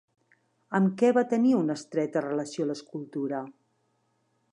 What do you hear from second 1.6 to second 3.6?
estreta relació l'escultura?